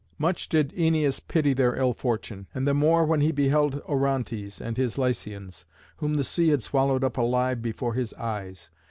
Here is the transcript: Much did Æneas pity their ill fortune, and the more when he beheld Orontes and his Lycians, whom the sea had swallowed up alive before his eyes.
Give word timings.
Much 0.17 0.49
did 0.49 0.71
Æneas 0.73 1.21
pity 1.27 1.53
their 1.53 1.75
ill 1.75 1.93
fortune, 1.93 2.47
and 2.55 2.67
the 2.67 2.73
more 2.73 3.05
when 3.05 3.21
he 3.21 3.31
beheld 3.31 3.81
Orontes 3.87 4.59
and 4.59 4.75
his 4.75 4.97
Lycians, 4.97 5.63
whom 5.97 6.15
the 6.15 6.23
sea 6.23 6.49
had 6.49 6.63
swallowed 6.63 7.03
up 7.03 7.19
alive 7.19 7.61
before 7.61 7.93
his 7.93 8.11
eyes. 8.15 8.71